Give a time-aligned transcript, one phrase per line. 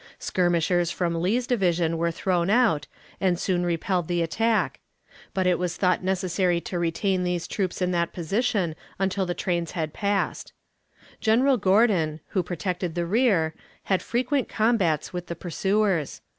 [0.17, 2.87] Skirmishers from Lee's division were thrown out,
[3.19, 4.79] and soon repelled the attack;
[5.31, 9.73] but it was thought necessary to retain these troops in that position until the trains
[9.73, 10.53] had passed.
[11.19, 13.53] General Gordon, who protected the rear,
[13.83, 16.21] had frequent combats with the pursuers.